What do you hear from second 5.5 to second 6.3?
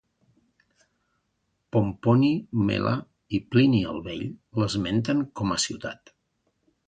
a ciutat.